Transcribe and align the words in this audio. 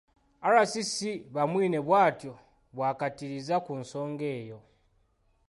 RCC 0.53 0.93
Bamwine 1.35 1.77
bw’atyo 1.87 2.33
bw’akkaatirizza 2.75 3.55
ku 3.65 3.73
nsonga 3.81 4.25
eyo. 4.39 4.59